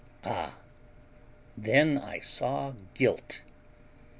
Ah, 0.23 0.57
then 1.55 1.99
I 1.99 2.21
saw 2.21 2.73
guilt! 2.95 3.41